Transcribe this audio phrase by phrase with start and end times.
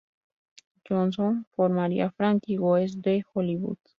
[0.89, 3.77] Johnson formaría Frankie Goes to Hollywood.